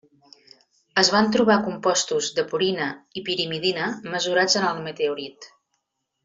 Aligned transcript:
Es 1.01 1.11
van 1.15 1.27
trobar 1.35 1.57
compostos 1.67 2.29
de 2.39 2.45
purina 2.53 2.87
i 3.21 3.23
pirimidina 3.31 3.91
mesurats 4.15 4.59
en 4.63 4.67
el 4.75 4.83
meteorit. 4.89 5.49